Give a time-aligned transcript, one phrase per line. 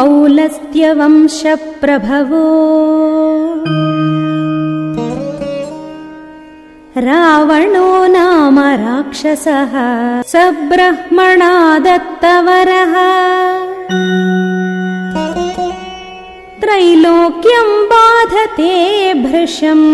[0.00, 2.44] पौलस्त्यवंशप्रभवो
[7.06, 9.74] रावणो नाम राक्षसः
[10.32, 10.34] स
[10.70, 11.52] ब्रह्मणा
[11.86, 12.94] दत्तवरः
[16.62, 18.72] त्रैलोक्यम् बाधते
[19.26, 19.86] भृशम्।